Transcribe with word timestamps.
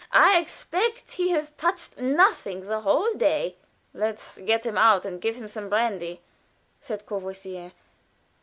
I 0.11 0.39
expect 0.39 1.11
he 1.11 1.29
has 1.29 1.51
touched 1.51 1.99
nothing 1.99 2.61
the 2.61 2.79
whole 2.81 3.13
day." 3.13 3.57
"Let's 3.93 4.39
get 4.39 4.65
him 4.65 4.75
out 4.75 5.05
and 5.05 5.21
give 5.21 5.35
him 5.35 5.47
some 5.47 5.69
brandy," 5.69 6.21
said 6.79 7.05
Courvoisier. 7.05 7.71